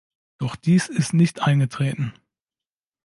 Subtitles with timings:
[0.39, 2.11] Doch dies ist nicht eingetreten.